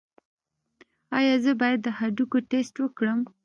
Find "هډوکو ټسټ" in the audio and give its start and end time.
1.97-2.75